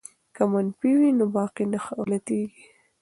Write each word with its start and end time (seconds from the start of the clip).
که 0.35 0.43
منفي 0.51 0.91
وي 0.99 1.09
نو 1.19 1.25
باقی 1.35 1.65
نه 1.71 1.79
غلطیږي. 1.87 2.65